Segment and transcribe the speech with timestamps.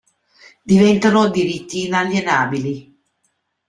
[0.63, 2.91] Diventano diritti inalienabili.